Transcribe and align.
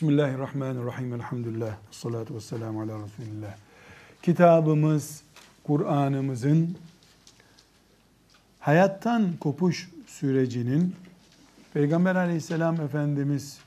Bismillahirrahmanirrahim. 0.00 1.14
Elhamdülillah. 1.14 1.76
Salatu 1.90 2.34
vesselamu 2.34 2.82
ala 2.82 3.04
Resulillah. 3.04 3.54
Kitabımız, 4.22 5.22
Kur'an'ımızın 5.64 6.76
hayattan 8.60 9.32
kopuş 9.40 9.90
sürecinin 10.06 10.96
Peygamber 11.74 12.16
aleyhisselam 12.16 12.80
Efendimiz 12.80 13.58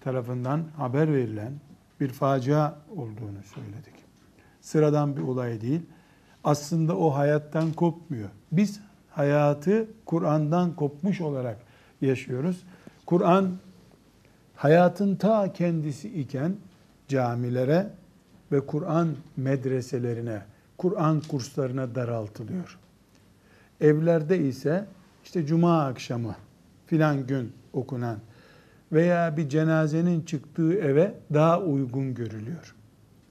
tarafından 0.00 0.64
haber 0.76 1.12
verilen 1.12 1.52
bir 2.00 2.08
facia 2.08 2.74
olduğunu 2.96 3.42
söyledik. 3.54 3.94
Sıradan 4.60 5.16
bir 5.16 5.22
olay 5.22 5.60
değil. 5.60 5.82
Aslında 6.44 6.96
o 6.96 7.14
hayattan 7.14 7.72
kopmuyor. 7.72 8.28
Biz 8.52 8.80
hayatı 9.10 9.88
Kur'an'dan 10.04 10.76
kopmuş 10.76 11.20
olarak 11.20 11.58
yaşıyoruz. 12.00 12.62
Kur'an 13.06 13.58
hayatın 14.56 15.16
ta 15.16 15.52
kendisi 15.52 16.20
iken 16.20 16.56
camilere 17.08 17.90
ve 18.52 18.66
Kur'an 18.66 19.08
medreselerine, 19.36 20.42
Kur'an 20.78 21.20
kurslarına 21.20 21.94
daraltılıyor. 21.94 22.78
Evlerde 23.80 24.38
ise 24.38 24.84
işte 25.24 25.46
cuma 25.46 25.84
akşamı 25.84 26.34
filan 26.86 27.26
gün 27.26 27.52
okunan 27.72 28.18
veya 28.92 29.36
bir 29.36 29.48
cenazenin 29.48 30.22
çıktığı 30.22 30.74
eve 30.74 31.14
daha 31.34 31.60
uygun 31.60 32.14
görülüyor. 32.14 32.74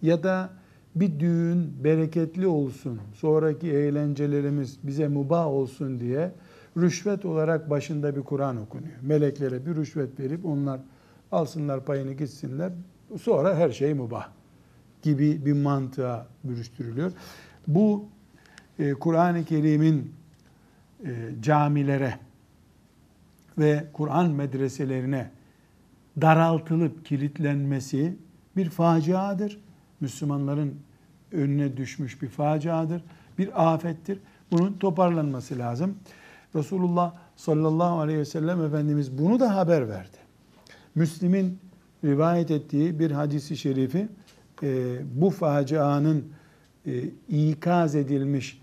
Ya 0.01 0.23
da 0.23 0.49
bir 0.95 1.19
düğün 1.19 1.83
bereketli 1.83 2.47
olsun, 2.47 2.99
sonraki 3.13 3.71
eğlencelerimiz 3.71 4.77
bize 4.83 5.07
mubah 5.07 5.47
olsun 5.47 5.99
diye 5.99 6.31
rüşvet 6.77 7.25
olarak 7.25 7.69
başında 7.69 8.15
bir 8.15 8.21
Kur'an 8.21 8.57
okunuyor. 8.57 8.95
Meleklere 9.01 9.65
bir 9.65 9.75
rüşvet 9.75 10.19
verip 10.19 10.45
onlar 10.45 10.79
alsınlar 11.31 11.85
payını 11.85 12.13
gitsinler. 12.13 12.71
Sonra 13.21 13.55
her 13.55 13.69
şey 13.69 13.93
mubah 13.93 14.27
gibi 15.01 15.45
bir 15.45 15.53
mantığa 15.53 16.27
bürüştürülüyor. 16.43 17.11
Bu 17.67 18.05
e, 18.79 18.93
Kur'an-ı 18.93 19.45
Kerim'in 19.45 20.13
e, 21.05 21.11
camilere 21.41 22.19
ve 23.57 23.85
Kur'an 23.93 24.31
medreselerine 24.31 25.31
daraltılıp 26.21 27.05
kilitlenmesi 27.05 28.17
bir 28.57 28.69
faciadır. 28.69 29.59
Müslümanların 29.99 30.79
önüne 31.31 31.77
düşmüş 31.77 32.21
bir 32.21 32.29
faciadır, 32.29 33.03
bir 33.37 33.73
afettir. 33.73 34.19
Bunun 34.51 34.73
toparlanması 34.73 35.59
lazım. 35.59 35.95
Resulullah 36.55 37.13
sallallahu 37.35 37.99
aleyhi 37.99 38.19
ve 38.19 38.25
sellem 38.25 38.61
Efendimiz 38.61 39.17
bunu 39.17 39.39
da 39.39 39.55
haber 39.55 39.89
verdi. 39.89 40.17
Müslim'in 40.95 41.59
rivayet 42.03 42.51
ettiği 42.51 42.99
bir 42.99 43.11
hadisi 43.11 43.57
şerifi 43.57 44.07
e, 44.63 44.97
bu 45.21 45.29
facianın 45.29 46.25
e, 46.85 47.03
ikaz 47.29 47.95
edilmiş, 47.95 48.61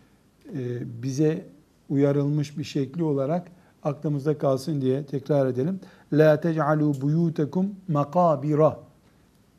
e, 0.54 0.58
bize 1.02 1.46
uyarılmış 1.88 2.58
bir 2.58 2.64
şekli 2.64 3.02
olarak 3.02 3.48
aklımızda 3.82 4.38
kalsın 4.38 4.80
diye 4.80 5.06
tekrar 5.06 5.46
edelim. 5.46 5.80
La 6.12 6.40
tec'alu 6.40 7.00
buyutakum 7.00 7.74
makabira. 7.88 8.80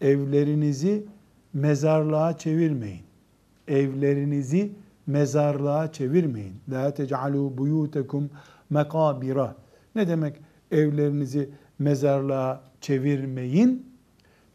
Evlerinizi 0.02 1.06
mezarlığa 1.54 2.38
çevirmeyin. 2.38 3.02
Evlerinizi 3.68 4.72
mezarlığa 5.08 5.92
çevirmeyin. 5.92 6.54
La 6.72 6.94
tec'alu 6.94 7.58
buyutakum 7.58 8.30
makabira. 8.70 9.56
Ne 9.96 10.08
demek 10.08 10.36
evlerinizi 10.72 11.50
mezarlığa 11.80 12.62
çevirmeyin? 12.82 13.94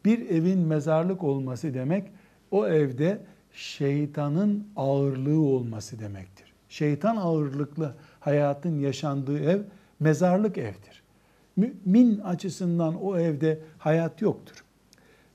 Bir 0.04 0.30
evin 0.30 0.58
mezarlık 0.58 1.24
olması 1.24 1.74
demek 1.74 2.10
o 2.50 2.66
evde 2.66 3.20
şeytanın 3.52 4.66
ağırlığı 4.76 5.40
olması 5.40 6.00
demektir. 6.00 6.52
Şeytan 6.68 7.16
ağırlıklı 7.16 7.94
hayatın 8.20 8.78
yaşandığı 8.78 9.38
ev 9.38 9.60
mezarlık 10.00 10.58
evdir. 10.58 11.02
Mümin 11.56 12.18
açısından 12.18 13.02
o 13.02 13.18
evde 13.18 13.60
hayat 13.78 14.22
yoktur. 14.22 14.64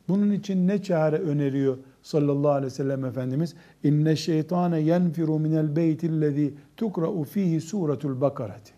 Bunun 0.07 0.31
için 0.31 0.67
ne 0.67 0.83
çare 0.83 1.17
öneriyor 1.17 1.77
sallallahu 2.03 2.51
aleyhi 2.51 2.65
ve 2.65 2.75
sellem 2.75 3.05
Efendimiz? 3.05 3.55
İnne 3.83 4.15
şeytane 4.15 4.79
yenfiru 4.79 5.39
minel 5.39 5.75
beytillezî 5.75 6.53
tukra'u 6.77 7.23
fihi 7.23 7.61
suretul 7.61 8.21
bakarati. 8.21 8.73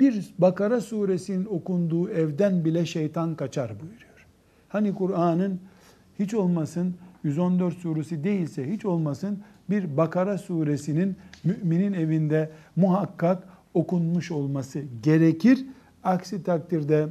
Bir 0.00 0.34
Bakara 0.38 0.80
suresinin 0.80 1.44
okunduğu 1.44 2.10
evden 2.10 2.64
bile 2.64 2.86
şeytan 2.86 3.34
kaçar 3.34 3.70
buyuruyor. 3.80 4.26
Hani 4.68 4.94
Kur'an'ın 4.94 5.60
hiç 6.18 6.34
olmasın 6.34 6.94
114 7.24 7.74
suresi 7.74 8.24
değilse 8.24 8.72
hiç 8.72 8.84
olmasın 8.84 9.38
bir 9.70 9.96
Bakara 9.96 10.38
suresinin 10.38 11.16
müminin 11.44 11.92
evinde 11.92 12.50
muhakkak 12.76 13.48
okunmuş 13.74 14.30
olması 14.30 14.82
gerekir. 15.02 15.66
Aksi 16.04 16.42
takdirde 16.42 17.08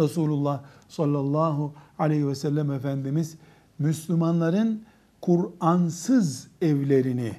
Resulullah 0.00 0.62
sallallahu 0.88 1.72
aleyhi 1.98 2.28
ve 2.28 2.34
sellem 2.34 2.72
Efendimiz 2.72 3.38
Müslümanların 3.78 4.82
Kur'ansız 5.20 6.48
evlerini 6.62 7.32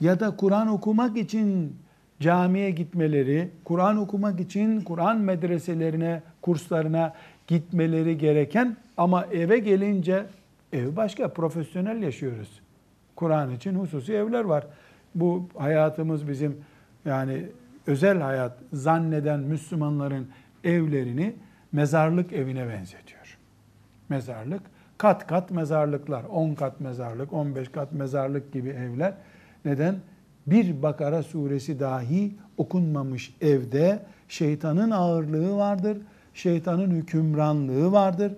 ya 0.00 0.20
da 0.20 0.36
Kur'an 0.36 0.68
okumak 0.68 1.16
için 1.16 1.76
camiye 2.20 2.70
gitmeleri, 2.70 3.50
Kur'an 3.64 3.96
okumak 3.96 4.40
için 4.40 4.80
Kur'an 4.80 5.20
medreselerine, 5.20 6.22
kurslarına 6.42 7.14
gitmeleri 7.46 8.18
gereken 8.18 8.76
ama 8.96 9.24
eve 9.32 9.58
gelince 9.58 10.26
ev 10.72 10.96
başka, 10.96 11.28
profesyonel 11.28 12.02
yaşıyoruz. 12.02 12.60
Kur'an 13.16 13.50
için 13.50 13.74
hususi 13.74 14.12
evler 14.12 14.44
var. 14.44 14.66
Bu 15.14 15.48
hayatımız 15.58 16.28
bizim 16.28 16.56
yani 17.04 17.46
özel 17.86 18.20
hayat 18.20 18.58
zanneden 18.72 19.40
Müslümanların 19.40 20.28
evlerini 20.64 21.34
mezarlık 21.72 22.32
evine 22.32 22.68
benzetiyor. 22.68 23.38
Mezarlık, 24.08 24.62
kat 24.98 25.26
kat 25.26 25.50
mezarlıklar, 25.50 26.24
10 26.24 26.54
kat 26.54 26.80
mezarlık, 26.80 27.32
15 27.32 27.68
kat 27.68 27.92
mezarlık 27.92 28.52
gibi 28.52 28.68
evler. 28.68 29.14
Neden? 29.64 29.94
Bir 30.46 30.82
Bakara 30.82 31.22
suresi 31.22 31.80
dahi 31.80 32.34
okunmamış 32.56 33.36
evde 33.40 34.02
şeytanın 34.28 34.90
ağırlığı 34.90 35.56
vardır, 35.56 35.98
şeytanın 36.34 36.90
hükümranlığı 36.90 37.92
vardır. 37.92 38.32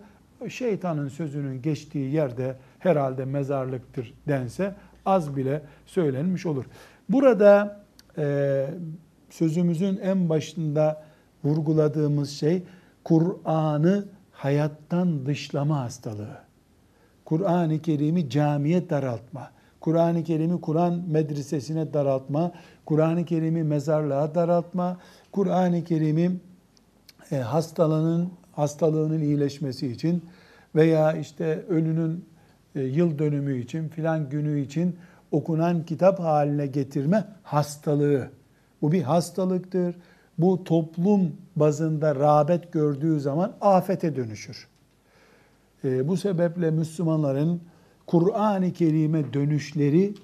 Şeytanın 0.49 1.09
sözünün 1.09 1.63
geçtiği 1.63 2.13
yerde 2.13 2.57
herhalde 2.79 3.25
mezarlıktır 3.25 4.15
dense 4.29 4.75
az 5.07 5.37
bile 5.37 5.63
söylenmiş 5.87 6.47
olur. 6.47 6.65
Burada 7.09 7.81
e, 8.19 8.67
sözümüzün 9.31 9.97
en 9.97 10.29
başında 10.29 11.05
vurguladığımız 11.45 12.31
şey 12.31 12.63
Kur'an'ı 13.05 14.09
hayattan 14.33 15.27
dışlama 15.27 15.81
hastalığı. 15.81 16.39
Kur'an-ı 17.25 17.83
Kerim'i 17.83 18.31
camiye 18.31 18.91
daraltma. 18.91 19.51
Kur'an-ı 19.87 20.25
Kerim'i 20.25 20.61
Kur'an 20.61 21.03
medresesine 21.09 21.93
daraltma. 21.93 22.53
Kur'an-ı 22.87 23.25
Kerim'i 23.25 23.63
mezarlığa 23.63 24.35
daraltma. 24.35 24.97
Kur'an-ı 25.33 25.85
Kerim'i 25.85 26.31
e, 27.33 27.37
hastalığının 27.37 28.33
hastalığının 28.53 29.21
iyileşmesi 29.21 29.87
için 29.87 30.25
veya 30.75 31.13
işte 31.13 31.65
ölünün 31.69 32.25
e, 32.75 32.81
yıl 32.81 33.19
dönümü 33.19 33.61
için 33.61 33.89
filan 33.89 34.29
günü 34.29 34.61
için 34.61 34.97
okunan 35.31 35.85
kitap 35.85 36.21
haline 36.21 36.67
getirme 36.67 37.25
hastalığı. 37.43 38.31
Bu 38.83 38.93
bir 38.93 39.03
hastalıktır. 39.03 39.97
Bu 40.39 40.65
toplum 40.65 41.33
bazında 41.57 42.15
rağbet 42.15 42.73
gördüğü 42.73 43.21
zaman 43.21 43.53
afete 43.61 44.17
dönüşür. 44.17 44.69
E, 45.85 46.09
bu 46.09 46.17
sebeple 46.17 46.71
Müslümanların 46.71 47.61
Kur'an-ı 48.07 48.73
Kerim'e 48.73 49.33
dönüşleri, 49.33 50.15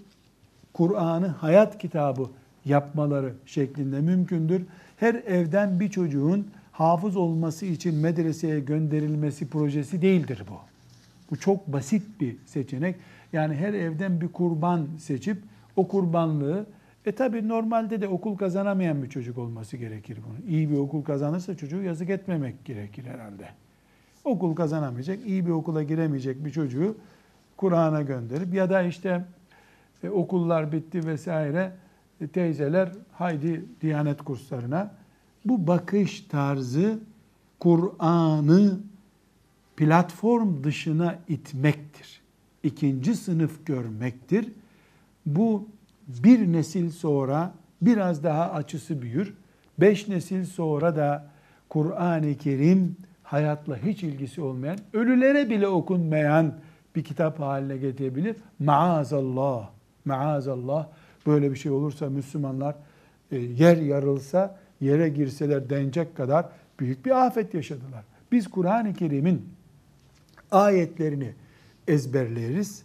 Kur'an'ı 0.73 1.27
hayat 1.27 1.79
kitabı 1.79 2.31
yapmaları 2.65 3.35
şeklinde 3.47 4.01
mümkündür. 4.01 4.63
Her 4.97 5.15
evden 5.15 5.81
bir 5.81 5.91
çocuğun 5.91 6.47
hafız 6.73 7.17
olması 7.17 7.67
için 7.67 7.95
medreseye 7.95 8.61
gönderilmesi 8.61 9.49
projesi 9.49 10.03
değildir 10.03 10.43
bu. 10.51 10.55
Bu 11.31 11.37
çok 11.37 11.67
basit 11.67 12.21
bir 12.21 12.37
seçenek. 12.47 12.97
Yani 13.33 13.55
her 13.55 13.75
evden 13.75 14.21
bir 14.21 14.29
kurban 14.29 14.87
seçip 14.99 15.39
o 15.77 15.89
kurbanlığı 15.89 16.67
e 17.07 17.13
tabi 17.13 17.49
normalde 17.49 18.01
de 18.01 18.09
okul 18.09 18.37
kazanamayan 18.37 19.03
bir 19.03 19.09
çocuk 19.09 19.39
olması 19.39 19.77
gerekir 19.77 20.19
bunun. 20.29 20.51
İyi 20.51 20.71
bir 20.71 20.77
okul 20.77 21.03
kazanırsa 21.03 21.57
çocuğu 21.57 21.83
yazık 21.83 22.11
etmemek 22.11 22.65
gerekir 22.65 23.05
herhalde. 23.05 23.49
Okul 24.25 24.55
kazanamayacak, 24.55 25.19
iyi 25.27 25.47
bir 25.47 25.51
okula 25.51 25.83
giremeyecek 25.83 26.45
bir 26.45 26.51
çocuğu 26.51 26.97
Kur'an'a 27.63 28.03
gönderip 28.03 28.55
ya 28.55 28.71
da 28.71 28.83
işte 28.83 29.25
e, 30.05 30.09
okullar 30.11 30.73
bitti 30.73 31.07
vesaire 31.07 31.73
e, 32.21 32.27
teyzeler 32.27 32.93
haydi 33.13 33.65
Diyanet 33.81 34.23
kurslarına. 34.23 34.95
Bu 35.45 35.67
bakış 35.67 36.21
tarzı 36.21 36.99
Kur'an'ı 37.61 38.81
platform 39.77 40.65
dışına 40.65 41.19
itmektir. 41.29 42.21
İkinci 42.63 43.15
sınıf 43.15 43.67
görmektir. 43.67 44.49
Bu 45.27 45.69
bir 46.09 46.53
nesil 46.53 46.91
sonra 46.91 47.55
biraz 47.83 48.25
daha 48.25 48.53
açısı 48.53 49.03
büyür. 49.03 49.35
Beş 49.79 50.09
nesil 50.09 50.45
sonra 50.45 50.97
da 50.97 51.27
Kur'an-ı 51.69 52.35
Kerim 52.35 52.97
hayatla 53.23 53.77
hiç 53.77 54.03
ilgisi 54.03 54.41
olmayan, 54.41 54.79
ölülere 54.93 55.51
bile 55.51 55.69
okunmayan 55.69 56.55
bir 56.97 57.05
kitap 57.05 57.41
haline 57.41 57.77
getirebilir. 57.77 58.37
Maazallah, 58.59 59.71
maazallah 60.05 60.89
böyle 61.27 61.51
bir 61.51 61.57
şey 61.57 61.73
olursa 61.73 62.11
Müslümanlar 62.11 62.75
e, 63.31 63.39
yer 63.39 63.77
yarılsa, 63.77 64.59
yere 64.81 65.09
girseler 65.09 65.71
denecek 65.71 66.17
kadar 66.17 66.49
büyük 66.81 67.07
bir 67.07 67.27
afet 67.27 67.55
yaşadılar. 67.55 68.05
Biz 68.33 68.49
Kur'an-ı 68.49 68.95
Kerim'in 68.95 69.49
ayetlerini 70.51 71.35
ezberleriz. 71.89 72.83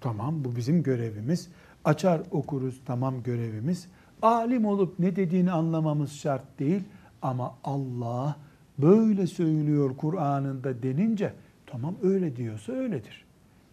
Tamam 0.00 0.44
bu 0.44 0.56
bizim 0.56 0.82
görevimiz. 0.82 1.48
Açar 1.84 2.20
okuruz 2.30 2.80
tamam 2.86 3.22
görevimiz. 3.22 3.88
Alim 4.22 4.64
olup 4.64 4.98
ne 4.98 5.16
dediğini 5.16 5.52
anlamamız 5.52 6.12
şart 6.12 6.58
değil. 6.58 6.82
Ama 7.22 7.54
Allah 7.64 8.36
böyle 8.78 9.26
söylüyor 9.26 9.96
Kur'an'ında 9.96 10.82
denince 10.82 11.32
tamam 11.66 11.94
öyle 12.02 12.36
diyorsa 12.36 12.72
öyledir 12.72 13.27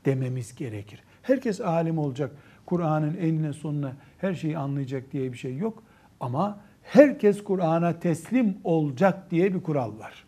dememiz 0.06 0.56
gerekir. 0.56 1.04
Herkes 1.22 1.62
alim 1.62 1.98
olacak. 1.98 2.32
Kur'an'ın 2.66 3.18
enine 3.18 3.54
sonuna 3.54 3.94
her 4.18 4.34
şeyi 4.34 4.58
anlayacak 4.58 5.12
diye 5.12 5.34
bir 5.34 5.38
şey 5.38 5.58
yok. 5.58 5.84
Ama 6.20 6.60
herkes 6.84 7.44
Kur'an'a 7.44 8.00
teslim 8.00 8.58
olacak 8.64 9.32
diye 9.32 9.54
bir 9.54 9.64
kural 9.64 10.00
var. 10.00 10.26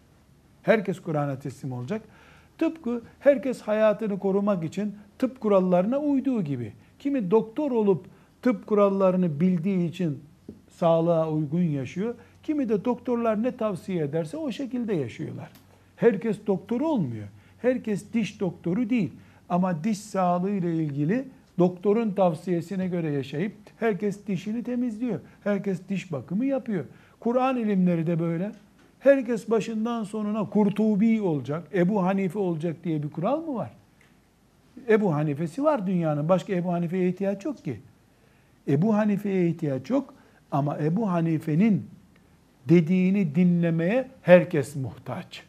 Herkes 0.63 0.99
Kur'an'a 0.99 1.39
teslim 1.39 1.71
olacak. 1.71 2.01
Tıpkı 2.57 3.01
herkes 3.19 3.61
hayatını 3.61 4.19
korumak 4.19 4.63
için 4.63 4.95
tıp 5.19 5.41
kurallarına 5.41 5.99
uyduğu 5.99 6.41
gibi. 6.41 6.73
Kimi 6.99 7.31
doktor 7.31 7.71
olup 7.71 8.05
tıp 8.41 8.67
kurallarını 8.67 9.39
bildiği 9.39 9.89
için 9.89 10.23
sağlığa 10.69 11.31
uygun 11.31 11.61
yaşıyor. 11.61 12.15
Kimi 12.43 12.69
de 12.69 12.85
doktorlar 12.85 13.43
ne 13.43 13.57
tavsiye 13.57 14.03
ederse 14.03 14.37
o 14.37 14.51
şekilde 14.51 14.93
yaşıyorlar. 14.93 15.49
Herkes 15.95 16.37
doktor 16.47 16.81
olmuyor. 16.81 17.27
Herkes 17.61 18.13
diş 18.13 18.39
doktoru 18.39 18.89
değil. 18.89 19.13
Ama 19.49 19.83
diş 19.83 19.97
sağlığı 19.97 20.51
ile 20.51 20.75
ilgili 20.75 21.25
doktorun 21.59 22.11
tavsiyesine 22.11 22.87
göre 22.87 23.11
yaşayıp 23.11 23.53
herkes 23.79 24.27
dişini 24.27 24.63
temizliyor. 24.63 25.19
Herkes 25.43 25.79
diş 25.89 26.11
bakımı 26.11 26.45
yapıyor. 26.45 26.85
Kur'an 27.19 27.57
ilimleri 27.57 28.07
de 28.07 28.19
böyle. 28.19 28.51
Herkes 28.99 29.49
başından 29.49 30.03
sonuna 30.03 30.49
Kurtubi 30.49 31.21
olacak, 31.21 31.67
Ebu 31.73 32.03
Hanife 32.03 32.39
olacak 32.39 32.75
diye 32.83 33.03
bir 33.03 33.09
kural 33.09 33.41
mı 33.41 33.55
var? 33.55 33.71
Ebu 34.89 35.13
Hanife'si 35.13 35.63
var 35.63 35.87
dünyanın. 35.87 36.29
Başka 36.29 36.53
Ebu 36.53 36.73
Hanife'ye 36.73 37.09
ihtiyaç 37.09 37.45
yok 37.45 37.63
ki. 37.63 37.79
Ebu 38.67 38.95
Hanife'ye 38.95 39.47
ihtiyaç 39.49 39.89
yok 39.89 40.13
ama 40.51 40.77
Ebu 40.77 41.11
Hanife'nin 41.11 41.87
dediğini 42.69 43.35
dinlemeye 43.35 44.07
herkes 44.21 44.75
muhtaç. 44.75 45.43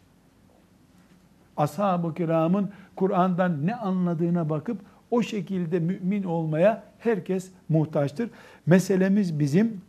Ashab-ı 1.56 2.14
kiramın 2.14 2.70
Kur'an'dan 2.98 3.66
ne 3.66 3.76
anladığına 3.76 4.50
bakıp 4.50 4.80
o 5.10 5.22
şekilde 5.22 5.78
mümin 5.78 6.22
olmaya 6.22 6.82
herkes 6.98 7.50
muhtaçtır. 7.68 8.30
Meselemiz 8.66 9.38
bizim 9.38 9.80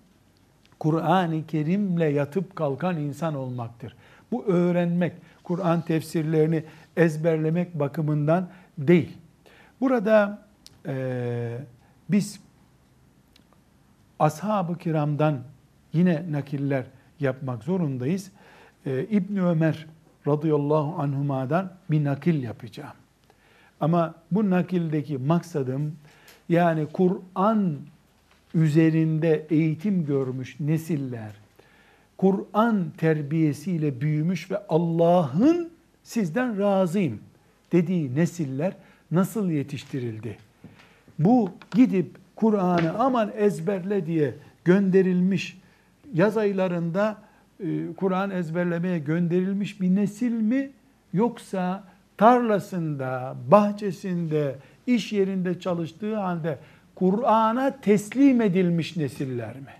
Kur'an-ı 0.79 1.47
Kerim'le 1.47 2.13
yatıp 2.13 2.55
kalkan 2.55 2.97
insan 2.97 3.35
olmaktır. 3.35 3.95
Bu 4.31 4.45
öğrenmek, 4.45 5.13
Kur'an 5.43 5.81
tefsirlerini 5.81 6.63
ezberlemek 6.97 7.79
bakımından 7.79 8.49
değil. 8.77 9.17
Burada 9.81 10.41
e, 10.85 11.57
biz 12.09 12.39
ashab-ı 14.19 14.77
kiramdan 14.77 15.37
yine 15.93 16.31
nakiller 16.31 16.85
yapmak 17.19 17.63
zorundayız. 17.63 18.31
E, 18.85 19.03
İbn 19.03 19.37
Ömer 19.37 19.85
radıyallahu 20.29 21.01
anhuma'dan 21.01 21.73
bir 21.91 22.03
nakil 22.03 22.43
yapacağım. 22.43 22.93
Ama 23.79 24.15
bu 24.31 24.49
nakildeki 24.49 25.17
maksadım 25.17 25.95
yani 26.49 26.87
Kur'an 26.93 27.77
üzerinde 28.53 29.47
eğitim 29.49 30.05
görmüş 30.05 30.59
nesiller, 30.59 31.31
Kur'an 32.17 32.85
terbiyesiyle 32.97 34.01
büyümüş 34.01 34.51
ve 34.51 34.57
Allah'ın 34.69 35.69
sizden 36.03 36.59
razıyım 36.59 37.19
dediği 37.71 38.15
nesiller 38.15 38.73
nasıl 39.11 39.49
yetiştirildi? 39.49 40.37
Bu 41.19 41.49
gidip 41.71 42.17
Kur'an'ı 42.35 42.93
aman 42.99 43.31
ezberle 43.37 44.05
diye 44.05 44.33
gönderilmiş 44.65 45.57
yaz 46.13 46.37
aylarında 46.37 47.17
Kur'an 47.97 48.29
ezberlemeye 48.29 48.99
gönderilmiş 48.99 49.81
bir 49.81 49.95
nesil 49.95 50.31
mi 50.31 50.71
yoksa 51.13 51.83
tarlasında, 52.17 53.35
bahçesinde, 53.51 54.55
iş 54.87 55.13
yerinde 55.13 55.59
çalıştığı 55.59 56.15
halde 56.15 56.59
Kur'an'a 56.95 57.81
teslim 57.81 58.41
edilmiş 58.41 58.97
nesiller 58.97 59.55
mi? 59.55 59.73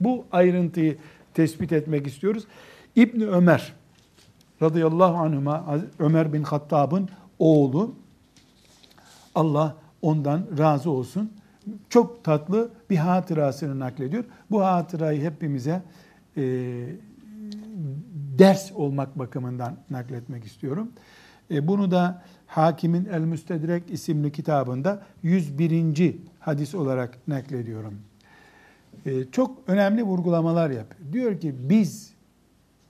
Bu 0.00 0.24
ayrıntıyı 0.32 0.96
tespit 1.34 1.72
etmek 1.72 2.06
istiyoruz. 2.06 2.44
İbni 2.96 3.26
Ömer 3.26 3.72
radıyallahu 4.62 5.16
anhuma 5.16 5.78
Ömer 5.98 6.32
bin 6.32 6.42
Hattab'ın 6.42 7.08
oğlu 7.38 7.94
Allah 9.34 9.76
ondan 10.02 10.42
razı 10.58 10.90
olsun. 10.90 11.32
Çok 11.88 12.24
tatlı 12.24 12.70
bir 12.90 12.96
hatırasını 12.96 13.78
naklediyor. 13.78 14.24
Bu 14.50 14.64
hatırayı 14.64 15.22
hepimize 15.22 15.70
e, 15.70 15.82
ders 18.39 18.71
olmak 18.71 19.19
bakımından 19.19 19.77
nakletmek 19.89 20.45
istiyorum. 20.45 20.91
E, 21.51 21.67
bunu 21.67 21.91
da 21.91 22.21
Hakimin 22.47 23.05
El 23.05 23.21
Müstedrek 23.21 23.83
isimli 23.91 24.31
kitabında 24.31 25.01
101. 25.23 26.15
hadis 26.39 26.75
olarak 26.75 27.27
naklediyorum. 27.27 28.01
E, 29.05 29.31
çok 29.31 29.57
önemli 29.67 30.03
vurgulamalar 30.03 30.69
yapıyor. 30.69 31.13
Diyor 31.13 31.39
ki 31.39 31.55
biz 31.69 32.13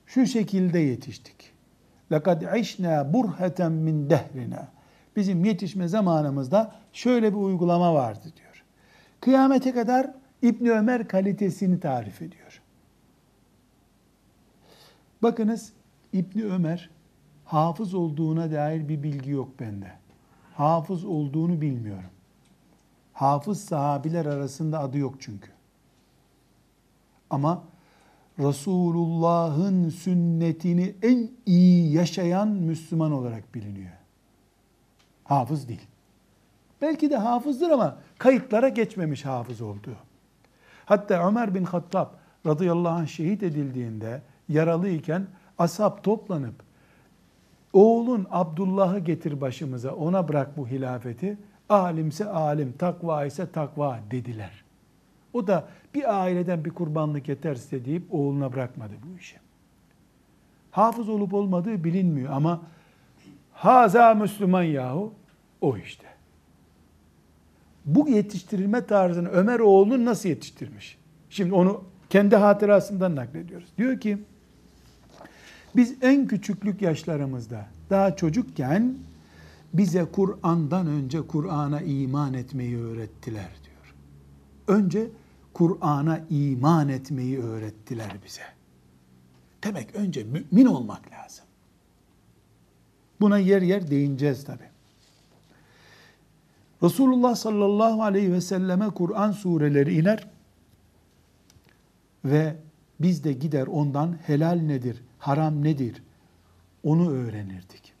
şu 0.06 0.26
şekilde 0.26 0.78
yetiştik. 0.78 1.54
لَقَدْ 2.10 2.44
عِشْنَا 2.44 3.12
بُرْهَةً 3.12 3.70
min 3.70 4.10
dehrina. 4.10 4.68
Bizim 5.16 5.44
yetişme 5.44 5.88
zamanımızda 5.88 6.74
şöyle 6.92 7.32
bir 7.32 7.38
uygulama 7.38 7.94
vardı 7.94 8.24
diyor. 8.36 8.64
Kıyamete 9.20 9.72
kadar 9.72 10.10
İbn 10.42 10.66
Ömer 10.66 11.08
kalitesini 11.08 11.80
tarif 11.80 12.22
ediyor. 12.22 12.57
Bakınız 15.23 15.73
İbni 16.13 16.45
Ömer 16.45 16.89
hafız 17.45 17.93
olduğuna 17.93 18.51
dair 18.51 18.89
bir 18.89 19.03
bilgi 19.03 19.29
yok 19.29 19.59
bende. 19.59 19.91
Hafız 20.53 21.05
olduğunu 21.05 21.61
bilmiyorum. 21.61 22.09
Hafız 23.13 23.65
sahabiler 23.65 24.25
arasında 24.25 24.79
adı 24.79 24.97
yok 24.97 25.15
çünkü. 25.19 25.51
Ama 27.29 27.63
Resulullah'ın 28.39 29.89
sünnetini 29.89 30.95
en 31.01 31.31
iyi 31.45 31.93
yaşayan 31.93 32.47
Müslüman 32.47 33.11
olarak 33.11 33.55
biliniyor. 33.55 33.91
Hafız 35.23 35.67
değil. 35.67 35.87
Belki 36.81 37.09
de 37.09 37.17
hafızdır 37.17 37.69
ama 37.69 37.97
kayıtlara 38.17 38.69
geçmemiş 38.69 39.25
hafız 39.25 39.61
olduğu. 39.61 39.95
Hatta 40.85 41.27
Ömer 41.27 41.55
bin 41.55 41.63
Hattab 41.63 42.07
radıyallahu 42.45 42.93
anh 42.93 43.07
şehit 43.07 43.43
edildiğinde 43.43 44.21
yaralıyken 44.49 45.27
ashab 45.57 46.03
toplanıp 46.03 46.55
oğlun 47.73 48.27
Abdullah'ı 48.31 48.99
getir 48.99 49.41
başımıza 49.41 49.91
ona 49.91 50.27
bırak 50.27 50.57
bu 50.57 50.67
hilafeti. 50.67 51.37
Alimse 51.69 52.25
alim, 52.25 52.73
takva 52.79 53.25
ise 53.25 53.51
takva 53.51 53.99
dediler. 54.11 54.63
O 55.33 55.47
da 55.47 55.67
bir 55.93 56.21
aileden 56.21 56.65
bir 56.65 56.69
kurbanlık 56.69 57.29
yeterse 57.29 57.85
deyip 57.85 58.03
oğluna 58.13 58.53
bırakmadı 58.53 58.93
bu 59.03 59.19
işi. 59.19 59.37
Hafız 60.71 61.09
olup 61.09 61.33
olmadığı 61.33 61.83
bilinmiyor 61.83 62.33
ama 62.33 62.61
haza 63.53 64.13
Müslüman 64.13 64.63
yahu 64.63 65.13
o 65.61 65.77
işte. 65.77 66.05
Bu 67.85 68.09
yetiştirilme 68.09 68.85
tarzını 68.85 69.29
Ömer 69.29 69.59
oğlunu 69.59 70.05
nasıl 70.05 70.29
yetiştirmiş? 70.29 70.97
Şimdi 71.29 71.53
onu 71.53 71.83
kendi 72.09 72.35
hatırasından 72.35 73.15
naklediyoruz. 73.15 73.69
Diyor 73.77 73.99
ki 73.99 74.17
biz 75.75 75.95
en 76.01 76.27
küçüklük 76.27 76.81
yaşlarımızda 76.81 77.65
daha 77.89 78.15
çocukken 78.15 78.95
bize 79.73 80.05
Kur'an'dan 80.05 80.87
önce 80.87 81.27
Kur'an'a 81.27 81.81
iman 81.81 82.33
etmeyi 82.33 82.77
öğrettiler 82.77 83.49
diyor. 83.63 83.95
Önce 84.67 85.07
Kur'an'a 85.53 86.19
iman 86.29 86.89
etmeyi 86.89 87.39
öğrettiler 87.39 88.11
bize. 88.25 88.41
Demek 89.63 89.95
önce 89.95 90.23
mümin 90.23 90.65
olmak 90.65 91.11
lazım. 91.11 91.45
Buna 93.21 93.37
yer 93.37 93.61
yer 93.61 93.91
değineceğiz 93.91 94.43
tabi. 94.43 94.63
Resulullah 96.83 97.35
sallallahu 97.35 98.03
aleyhi 98.03 98.33
ve 98.33 98.41
selleme 98.41 98.89
Kur'an 98.89 99.31
sureleri 99.31 99.99
iner 99.99 100.27
ve 102.25 102.55
biz 102.99 103.23
de 103.23 103.33
gider 103.33 103.67
ondan 103.67 104.17
helal 104.27 104.55
nedir, 104.55 105.01
haram 105.19 105.63
nedir 105.63 106.03
onu 106.83 107.11
öğrenirdik. 107.11 107.93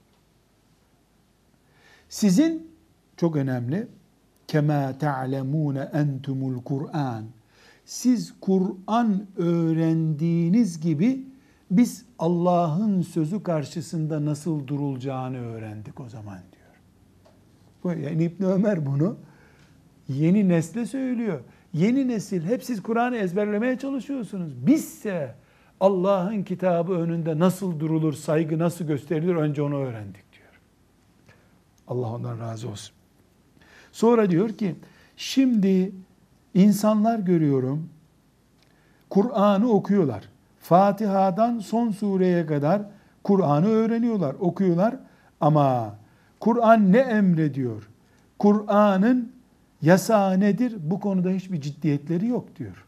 Sizin 2.09 2.71
çok 3.17 3.35
önemli 3.35 3.87
kema 4.47 4.97
ta'lemune 4.97 5.89
entumul 5.93 6.63
Kur'an. 6.63 7.25
Siz 7.85 8.33
Kur'an 8.41 9.27
öğrendiğiniz 9.37 10.81
gibi 10.81 11.25
biz 11.71 12.05
Allah'ın 12.19 13.01
sözü 13.01 13.43
karşısında 13.43 14.25
nasıl 14.25 14.67
durulacağını 14.67 15.37
öğrendik 15.37 15.99
o 15.99 16.09
zaman 16.09 16.39
diyor. 16.51 17.97
Yani 17.97 18.23
İbn 18.23 18.43
Ömer 18.43 18.85
bunu 18.85 19.17
yeni 20.07 20.49
nesle 20.49 20.85
söylüyor. 20.85 21.39
Yeni 21.73 22.07
nesil 22.07 22.43
hep 22.43 22.63
siz 22.63 22.83
Kur'an'ı 22.83 23.17
ezberlemeye 23.17 23.77
çalışıyorsunuz. 23.77 24.67
Bizse 24.67 25.35
Allah'ın 25.79 26.43
kitabı 26.43 26.93
önünde 26.93 27.39
nasıl 27.39 27.79
durulur, 27.79 28.13
saygı 28.13 28.59
nasıl 28.59 28.85
gösterilir 28.85 29.35
önce 29.35 29.61
onu 29.61 29.75
öğrendik 29.75 30.33
diyor. 30.33 30.59
Allah 31.87 32.13
ondan 32.13 32.39
razı 32.39 32.69
olsun. 32.69 32.95
Sonra 33.91 34.29
diyor 34.29 34.49
ki 34.49 34.75
şimdi 35.17 35.91
insanlar 36.53 37.19
görüyorum 37.19 37.89
Kur'an'ı 39.09 39.71
okuyorlar. 39.71 40.23
Fatiha'dan 40.59 41.59
son 41.59 41.91
sureye 41.91 42.45
kadar 42.45 42.81
Kur'an'ı 43.23 43.67
öğreniyorlar, 43.67 44.33
okuyorlar 44.39 44.95
ama 45.41 45.95
Kur'an 46.39 46.91
ne 46.91 46.97
emrediyor? 46.97 47.89
Kur'an'ın 48.39 49.31
yasağı 49.81 50.39
nedir? 50.39 50.75
Bu 50.79 50.99
konuda 50.99 51.29
hiçbir 51.29 51.61
ciddiyetleri 51.61 52.27
yok 52.27 52.55
diyor. 52.55 52.85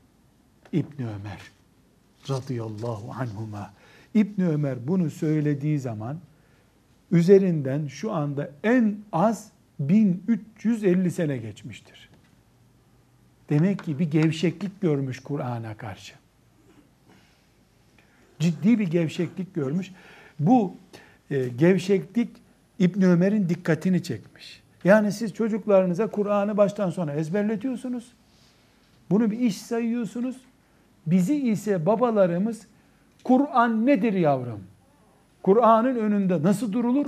İbn 0.74 1.03
Ömer 1.03 1.51
radıyallahu 2.29 3.11
anhuma. 3.11 3.73
İbn 4.13 4.41
Ömer 4.41 4.87
bunu 4.87 5.09
söylediği 5.09 5.79
zaman 5.79 6.19
üzerinden 7.11 7.87
şu 7.87 8.11
anda 8.11 8.49
en 8.63 8.97
az 9.11 9.51
1350 9.79 11.11
sene 11.11 11.37
geçmiştir. 11.37 12.09
Demek 13.49 13.83
ki 13.83 13.99
bir 13.99 14.11
gevşeklik 14.11 14.81
görmüş 14.81 15.19
Kur'an'a 15.19 15.77
karşı. 15.77 16.13
Ciddi 18.39 18.79
bir 18.79 18.87
gevşeklik 18.87 19.53
görmüş. 19.53 19.91
Bu 20.39 20.75
e, 21.31 21.47
gevşeklik 21.47 22.29
İbn 22.79 23.01
Ömer'in 23.01 23.49
dikkatini 23.49 24.03
çekmiş. 24.03 24.61
Yani 24.83 25.11
siz 25.11 25.33
çocuklarınıza 25.33 26.07
Kur'an'ı 26.07 26.57
baştan 26.57 26.89
sona 26.89 27.13
ezberletiyorsunuz. 27.13 28.11
Bunu 29.09 29.31
bir 29.31 29.39
iş 29.39 29.57
sayıyorsunuz. 29.57 30.35
Bizi 31.05 31.50
ise 31.50 31.86
babalarımız 31.86 32.67
Kur'an 33.24 33.86
nedir 33.86 34.13
yavrum? 34.13 34.63
Kur'an'ın 35.43 35.96
önünde 35.96 36.43
nasıl 36.43 36.74
durulur? 36.74 37.05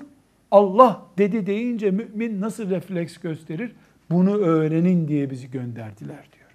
Allah 0.51 1.05
dedi 1.17 1.45
deyince 1.45 1.91
mümin 1.91 2.41
nasıl 2.41 2.69
refleks 2.69 3.17
gösterir? 3.17 3.75
Bunu 4.11 4.37
öğrenin 4.37 5.07
diye 5.07 5.29
bizi 5.29 5.51
gönderdiler 5.51 6.27
diyor. 6.31 6.49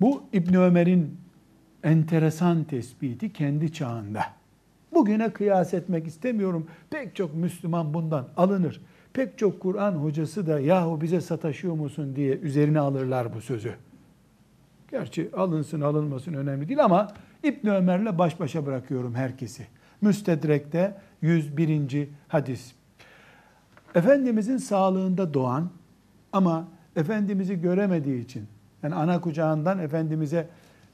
Bu 0.00 0.22
İbn 0.32 0.54
Ömer'in 0.54 1.16
enteresan 1.84 2.64
tespiti 2.64 3.32
kendi 3.32 3.72
çağında. 3.72 4.22
Bugüne 4.94 5.30
kıyas 5.30 5.74
etmek 5.74 6.06
istemiyorum. 6.06 6.66
Pek 6.90 7.16
çok 7.16 7.34
Müslüman 7.34 7.94
bundan 7.94 8.28
alınır. 8.36 8.80
Pek 9.12 9.38
çok 9.38 9.60
Kur'an 9.60 9.92
hocası 9.92 10.46
da 10.46 10.60
yahu 10.60 11.00
bize 11.00 11.20
sataşıyor 11.20 11.74
musun 11.74 12.16
diye 12.16 12.36
üzerine 12.36 12.80
alırlar 12.80 13.34
bu 13.34 13.40
sözü. 13.40 13.74
Gerçi 14.90 15.30
alınsın 15.36 15.80
alınmasın 15.80 16.34
önemli 16.34 16.68
değil 16.68 16.84
ama 16.84 17.12
İbn 17.42 17.68
Ömer'le 17.68 18.18
baş 18.18 18.40
başa 18.40 18.66
bırakıyorum 18.66 19.14
herkesi. 19.14 19.66
Müstedrek'te 20.00 20.96
101. 21.22 22.08
hadis. 22.28 22.72
Efendimizin 23.94 24.56
sağlığında 24.56 25.34
doğan 25.34 25.70
ama 26.32 26.68
Efendimiz'i 26.96 27.60
göremediği 27.60 28.24
için 28.24 28.46
yani 28.82 28.94
ana 28.94 29.20
kucağından 29.20 29.78
Efendimiz'e 29.78 30.48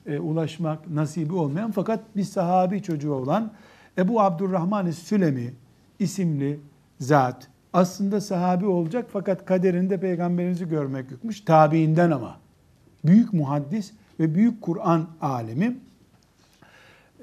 e, 0.07 0.19
ulaşmak 0.19 0.89
nasibi 0.89 1.35
olmayan 1.35 1.71
fakat 1.71 2.01
bir 2.17 2.25
sahabi 2.25 2.83
çocuğu 2.83 3.13
olan 3.13 3.53
Ebu 3.99 4.21
Abdurrahman 4.21 4.91
Sülemi 4.91 5.55
isimli 5.99 6.61
zat 7.01 7.49
aslında 7.73 8.21
sahabi 8.21 8.67
olacak 8.67 9.07
fakat 9.13 9.45
kaderinde 9.45 10.01
peygamberimizi 10.01 10.69
görmek 10.69 11.11
yokmuş. 11.11 11.41
Tabiinden 11.41 12.11
ama. 12.11 12.46
Büyük 13.07 13.33
muhaddis 13.33 13.93
ve 14.21 14.35
büyük 14.35 14.63
Kur'an 14.63 15.09
alemi. 15.21 15.77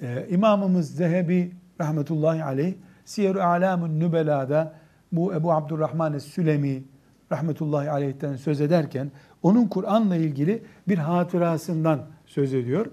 Ee, 0.01 0.27
İmamımız 0.29 0.95
Zehebi 0.95 1.51
rahmetullahi 1.81 2.43
aleyh 2.43 2.73
Siyer-i 3.05 3.41
Alamun 3.41 3.99
Nübela'da 3.99 4.73
bu 5.11 5.33
Ebu 5.33 5.53
Abdurrahman 5.53 6.17
Sülemi 6.17 6.83
rahmetullahi 7.31 7.89
aleyh'ten 7.89 8.35
söz 8.35 8.61
ederken 8.61 9.11
onun 9.43 9.67
Kur'an'la 9.67 10.15
ilgili 10.15 10.63
bir 10.87 10.97
hatırasından 10.97 12.01
söz 12.25 12.53
ediyor. 12.53 12.85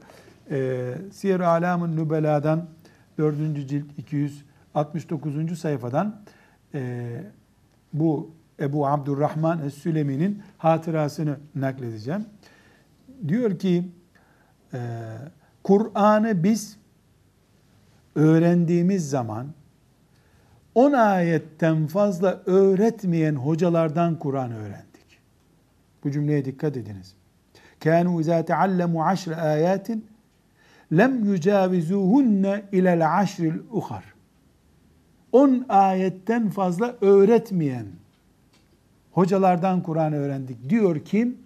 Ee, 0.50 0.94
Siyer-i 1.12 1.44
Alamun 1.44 1.96
Nübela'dan 1.96 2.66
4. 3.18 3.68
cilt 3.68 3.98
269. 3.98 5.58
sayfadan 5.58 6.20
e, 6.74 7.06
bu 7.92 8.30
Ebu 8.60 8.86
Abdurrahman 8.86 9.60
Es-Sülemi'nin 9.66 10.42
hatırasını 10.58 11.36
nakledeceğim. 11.54 12.24
Diyor 13.28 13.58
ki 13.58 13.88
e, 14.74 14.78
Kur'an'ı 15.64 16.44
biz 16.44 16.76
öğrendiğimiz 18.14 19.10
zaman 19.10 19.46
10 20.74 20.92
ayetten 20.92 21.86
fazla 21.86 22.42
öğretmeyen 22.46 23.34
hocalardan 23.34 24.18
Kur'an 24.18 24.52
öğrendik. 24.52 24.90
Bu 26.04 26.10
cümleye 26.10 26.44
dikkat 26.44 26.76
ediniz. 26.76 27.14
Kânû 27.80 28.20
izâ 28.20 28.44
teallemu 28.44 29.04
aşr 29.04 29.30
âyâtin 29.30 30.06
lem 30.92 31.24
yücavizuhunne 31.24 32.62
ilel 32.72 33.20
aşril 33.20 33.54
uhar. 33.70 34.04
10 35.32 35.66
ayetten 35.68 36.50
fazla 36.50 36.96
öğretmeyen 37.00 37.86
hocalardan 39.12 39.82
Kur'an 39.82 40.12
öğrendik. 40.12 40.70
Diyor 40.70 41.04
kim? 41.04 41.38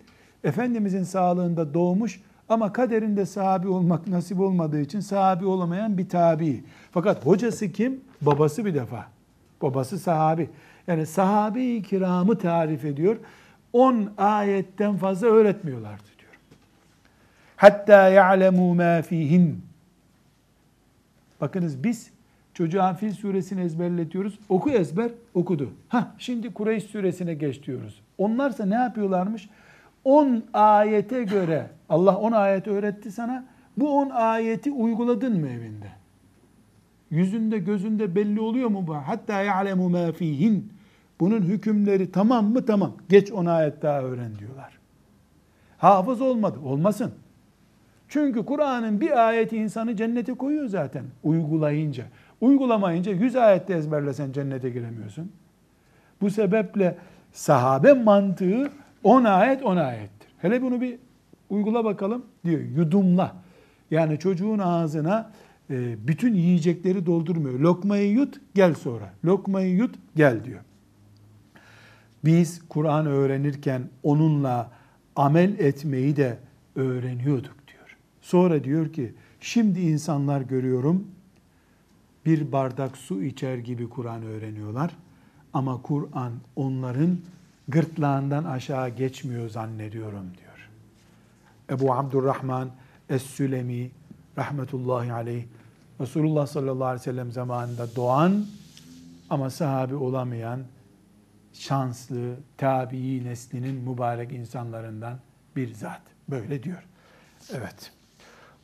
Efendimizin 0.44 1.02
sağlığında 1.02 1.74
doğmuş 1.74 2.20
ama 2.48 2.72
kaderinde 2.72 3.26
sahabi 3.26 3.68
olmak 3.68 4.06
nasip 4.08 4.40
olmadığı 4.40 4.80
için 4.80 5.00
sahabi 5.00 5.46
olamayan 5.46 5.98
bir 5.98 6.08
tabi. 6.08 6.64
Fakat 6.90 7.26
hocası 7.26 7.72
kim? 7.72 8.00
Babası 8.22 8.64
bir 8.64 8.74
defa. 8.74 9.06
Babası 9.62 9.98
sahabi. 9.98 10.50
Yani 10.86 11.06
sahabe-i 11.06 11.82
kiramı 11.82 12.38
tarif 12.38 12.84
ediyor. 12.84 13.16
10 13.72 14.10
ayetten 14.18 14.96
fazla 14.96 15.26
öğretmiyorlardı 15.26 16.02
diyor. 16.18 16.32
Hatta 17.56 18.08
ya'lemu 18.08 18.74
ma 18.74 19.02
fihin. 19.02 19.64
Bakınız 21.40 21.84
biz 21.84 22.10
çocuğa 22.54 22.94
Fil 22.94 23.12
suresini 23.12 23.60
ezberletiyoruz. 23.60 24.38
Oku 24.48 24.70
ezber, 24.70 25.10
okudu. 25.34 25.70
Ha 25.88 26.14
şimdi 26.18 26.52
Kureyş 26.52 26.84
suresine 26.84 27.34
geç 27.34 27.66
diyoruz. 27.66 28.00
Onlarsa 28.18 28.66
ne 28.66 28.74
yapıyorlarmış? 28.74 29.48
10 30.04 30.44
ayete 30.52 31.24
göre 31.24 31.66
Allah 31.88 32.16
10 32.16 32.32
ayet 32.32 32.68
öğretti 32.68 33.12
sana. 33.12 33.44
Bu 33.76 33.98
10 33.98 34.10
ayeti 34.10 34.72
uyguladın 34.72 35.40
mı 35.40 35.48
evinde? 35.48 35.88
Yüzünde 37.10 37.58
gözünde 37.58 38.14
belli 38.14 38.40
oluyor 38.40 38.68
mu 38.68 38.86
bu? 38.86 38.94
Hatta 38.94 39.42
ya'lemu 39.42 39.88
ma 39.88 40.12
fihin. 40.12 40.72
Bunun 41.20 41.42
hükümleri 41.42 42.12
tamam 42.12 42.46
mı? 42.46 42.66
Tamam. 42.66 42.92
Geç 43.08 43.32
10 43.32 43.46
ayet 43.46 43.82
daha 43.82 44.02
öğren 44.02 44.38
diyorlar. 44.38 44.78
Hafız 45.78 46.20
olmadı. 46.20 46.58
Olmasın. 46.64 47.12
Çünkü 48.08 48.44
Kur'an'ın 48.44 49.00
bir 49.00 49.26
ayeti 49.28 49.56
insanı 49.56 49.96
cennete 49.96 50.34
koyuyor 50.34 50.66
zaten 50.66 51.04
uygulayınca. 51.22 52.04
Uygulamayınca 52.40 53.12
100 53.12 53.36
ayette 53.36 53.74
ezberlesen 53.74 54.32
cennete 54.32 54.70
giremiyorsun. 54.70 55.32
Bu 56.20 56.30
sebeple 56.30 56.96
sahabe 57.32 57.92
mantığı 57.92 58.70
10 59.04 59.24
ayet 59.24 59.62
10 59.62 59.76
ayettir. 59.76 60.28
Hele 60.38 60.62
bunu 60.62 60.80
bir 60.80 60.98
uygula 61.50 61.84
bakalım 61.84 62.24
diyor. 62.44 62.60
Yudumla. 62.60 63.36
Yani 63.90 64.18
çocuğun 64.18 64.58
ağzına 64.58 65.30
e, 65.70 66.06
bütün 66.08 66.34
yiyecekleri 66.34 67.06
doldurmuyor. 67.06 67.60
Lokmayı 67.60 68.10
yut 68.10 68.40
gel 68.54 68.74
sonra. 68.74 69.12
Lokmayı 69.24 69.74
yut 69.74 69.94
gel 70.16 70.44
diyor. 70.44 70.60
Biz 72.24 72.68
Kur'an 72.68 73.06
öğrenirken 73.06 73.82
onunla 74.02 74.70
amel 75.16 75.58
etmeyi 75.58 76.16
de 76.16 76.38
öğreniyorduk 76.76 77.56
diyor. 77.68 77.96
Sonra 78.20 78.64
diyor 78.64 78.92
ki 78.92 79.14
şimdi 79.40 79.80
insanlar 79.80 80.40
görüyorum 80.40 81.06
bir 82.26 82.52
bardak 82.52 82.96
su 82.96 83.22
içer 83.22 83.58
gibi 83.58 83.88
Kur'an 83.88 84.22
öğreniyorlar. 84.22 84.96
Ama 85.52 85.82
Kur'an 85.82 86.32
onların 86.56 87.18
gırtlağından 87.68 88.44
aşağı 88.44 88.88
geçmiyor 88.88 89.48
zannediyorum 89.48 90.26
diyor. 90.38 90.70
Ebu 91.70 91.94
Abdurrahman 91.94 92.70
Es-Sülemi 93.08 93.90
rahmetullahi 94.38 95.12
aleyh 95.12 95.44
Resulullah 96.00 96.46
sallallahu 96.46 96.84
aleyhi 96.84 97.00
ve 97.00 97.04
sellem 97.04 97.32
zamanında 97.32 97.96
doğan 97.96 98.46
ama 99.30 99.50
sahabi 99.50 99.94
olamayan 99.94 100.60
şanslı 101.52 102.36
tabii 102.56 103.24
neslinin 103.24 103.74
mübarek 103.74 104.32
insanlarından 104.32 105.18
bir 105.56 105.74
zat. 105.74 106.00
Böyle 106.28 106.62
diyor. 106.62 106.86
Evet. 107.52 107.92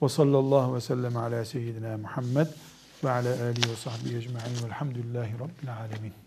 Ve 0.02 0.09
sallallahu 0.09 0.75
ve 0.75 0.80
sellem 0.80 1.16
ala 1.16 1.45
seyyidina 1.45 1.97
Muhammed 1.97 2.47
ve 3.04 3.11
ala 3.11 3.28
alihi 3.28 3.71
ve 3.71 3.76
sahbihi 3.76 4.16
ecma'in 4.16 4.64
velhamdülillahi 4.64 5.35
rabbil 5.35 5.76
alemin. 5.76 6.12